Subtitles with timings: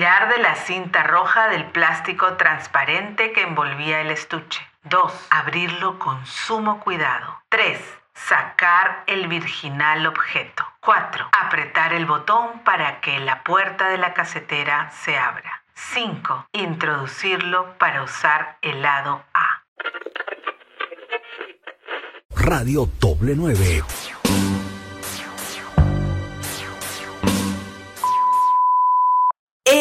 [0.00, 4.66] Tirar de la cinta roja del plástico transparente que envolvía el estuche.
[4.84, 5.26] 2.
[5.28, 7.42] Abrirlo con sumo cuidado.
[7.50, 7.78] 3.
[8.14, 10.64] Sacar el virginal objeto.
[10.80, 11.28] 4.
[11.38, 15.64] Apretar el botón para que la puerta de la casetera se abra.
[15.74, 16.46] 5.
[16.52, 19.64] Introducirlo para usar el lado A.
[22.36, 23.84] Radio Doble 9.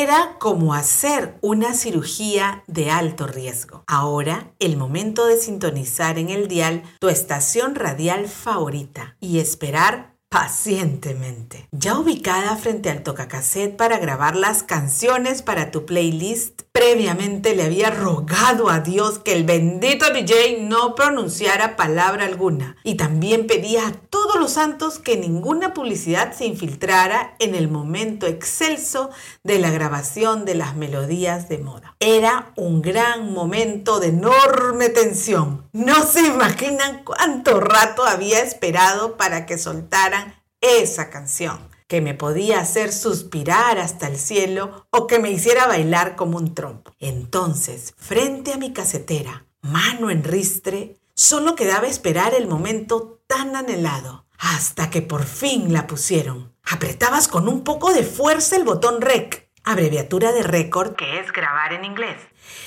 [0.09, 3.83] Era como hacer una cirugía de alto riesgo.
[3.85, 11.67] Ahora, el momento de sintonizar en el dial tu estación radial favorita y esperar pacientemente.
[11.71, 17.89] Ya ubicada frente al tocacassette para grabar las canciones para tu playlist, previamente le había
[17.89, 23.91] rogado a Dios que el bendito DJ no pronunciara palabra alguna y también pedía a
[23.91, 29.09] todos los santos que ninguna publicidad se infiltrara en el momento excelso
[29.43, 31.97] de la grabación de las melodías de moda.
[31.99, 35.67] Era un gran momento de enorme tensión.
[35.73, 41.59] No se imaginan cuánto rato había esperado para que soltara esa canción
[41.89, 46.53] que me podía hacer suspirar hasta el cielo o que me hiciera bailar como un
[46.53, 46.93] trompo.
[46.99, 54.27] Entonces, frente a mi casetera, mano en ristre, solo quedaba esperar el momento tan anhelado,
[54.37, 56.53] hasta que por fin la pusieron.
[56.63, 61.73] Apretabas con un poco de fuerza el botón REC, abreviatura de récord, que es grabar
[61.73, 62.21] en inglés,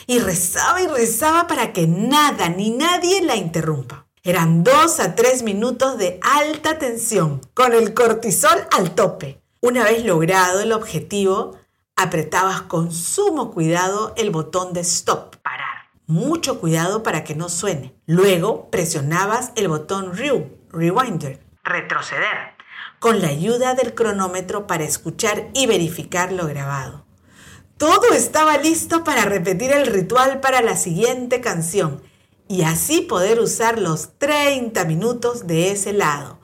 [0.08, 4.01] y rezaba y rezaba para que nada ni nadie la interrumpa.
[4.24, 9.42] Eran dos a tres minutos de alta tensión, con el cortisol al tope.
[9.60, 11.58] Una vez logrado el objetivo,
[11.96, 15.88] apretabas con sumo cuidado el botón de stop, parar.
[16.06, 17.96] Mucho cuidado para que no suene.
[18.06, 22.54] Luego presionabas el botón REW, rewinder, retroceder,
[23.00, 27.04] con la ayuda del cronómetro para escuchar y verificar lo grabado.
[27.76, 32.02] Todo estaba listo para repetir el ritual para la siguiente canción
[32.52, 36.38] y así poder usar los 30 minutos de ese lado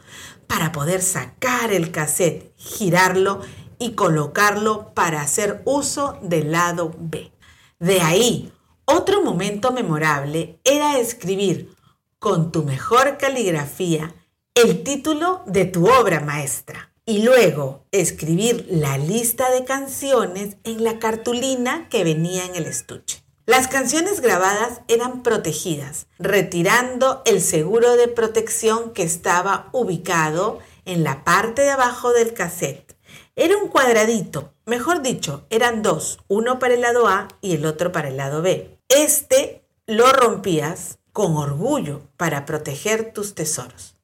[0.47, 3.43] para poder sacar el cassette, girarlo
[3.79, 7.31] y colocarlo para hacer uso del lado B.
[7.79, 8.51] De ahí,
[8.87, 11.77] otro momento memorable era escribir
[12.19, 14.15] con tu mejor caligrafía
[14.55, 20.99] el título de tu obra maestra y luego escribir la lista de canciones en la
[20.99, 23.28] cartulina que venía en el estuche.
[23.49, 31.25] Las canciones grabadas eran protegidas, retirando el seguro de protección que estaba ubicado en la
[31.25, 32.95] parte de abajo del cassette.
[33.37, 37.91] Era un cuadradito, mejor dicho, eran dos, uno para el lado A y el otro
[37.91, 38.79] para el lado B.
[38.91, 43.95] Este lo rompías con orgullo para proteger tus tesoros.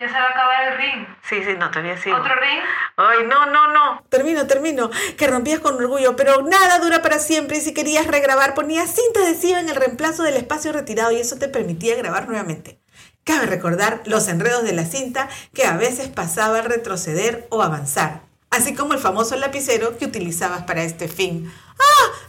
[0.00, 1.06] Ya se va a acabar el ring.
[1.22, 2.10] Sí, sí, no, todavía sí.
[2.10, 2.60] ¿Otro ring?
[2.96, 4.02] Ay, no, no, no.
[4.08, 4.90] Termino, termino.
[5.16, 9.20] Que rompías con orgullo, pero nada dura para siempre y si querías regrabar ponías cinta
[9.20, 12.80] adhesiva en el reemplazo del espacio retirado y eso te permitía grabar nuevamente.
[13.22, 18.20] Cabe recordar los enredos de la cinta que a veces pasaba al retroceder o avanzar,
[18.50, 21.50] así como el famoso lapicero que utilizabas para este fin.
[21.78, 22.23] ¡Ah!